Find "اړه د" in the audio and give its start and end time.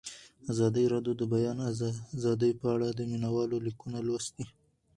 2.75-2.99